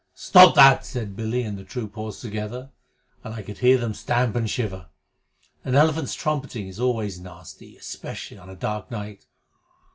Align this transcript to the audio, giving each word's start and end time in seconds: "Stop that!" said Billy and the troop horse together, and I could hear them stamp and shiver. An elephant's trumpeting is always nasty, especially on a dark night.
"Stop 0.15 0.55
that!" 0.55 0.83
said 0.83 1.15
Billy 1.15 1.43
and 1.43 1.59
the 1.59 1.63
troop 1.63 1.93
horse 1.93 2.21
together, 2.21 2.71
and 3.23 3.35
I 3.35 3.43
could 3.43 3.59
hear 3.59 3.77
them 3.77 3.93
stamp 3.93 4.35
and 4.35 4.49
shiver. 4.49 4.87
An 5.63 5.75
elephant's 5.75 6.15
trumpeting 6.15 6.67
is 6.67 6.79
always 6.79 7.19
nasty, 7.19 7.77
especially 7.77 8.39
on 8.39 8.49
a 8.49 8.55
dark 8.55 8.89
night. 8.89 9.27